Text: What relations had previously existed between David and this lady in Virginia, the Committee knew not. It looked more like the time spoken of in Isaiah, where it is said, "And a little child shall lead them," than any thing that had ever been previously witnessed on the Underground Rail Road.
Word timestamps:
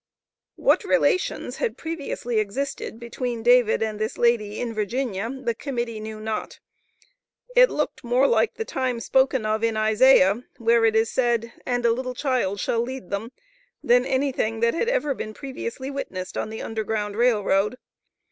What 0.55 0.83
relations 0.83 1.57
had 1.57 1.77
previously 1.77 2.39
existed 2.39 2.99
between 2.99 3.43
David 3.43 3.83
and 3.83 3.99
this 3.99 4.17
lady 4.17 4.59
in 4.59 4.73
Virginia, 4.73 5.29
the 5.29 5.53
Committee 5.53 5.99
knew 5.99 6.19
not. 6.19 6.59
It 7.55 7.69
looked 7.69 8.03
more 8.03 8.25
like 8.25 8.55
the 8.55 8.65
time 8.65 8.99
spoken 8.99 9.45
of 9.45 9.63
in 9.63 9.77
Isaiah, 9.77 10.43
where 10.57 10.85
it 10.85 10.95
is 10.95 11.11
said, 11.11 11.53
"And 11.67 11.85
a 11.85 11.91
little 11.93 12.15
child 12.15 12.59
shall 12.59 12.81
lead 12.81 13.11
them," 13.11 13.31
than 13.83 14.03
any 14.03 14.31
thing 14.31 14.59
that 14.61 14.73
had 14.73 14.89
ever 14.89 15.13
been 15.13 15.35
previously 15.35 15.91
witnessed 15.91 16.35
on 16.35 16.49
the 16.49 16.63
Underground 16.63 17.15
Rail 17.15 17.43
Road. 17.43 17.75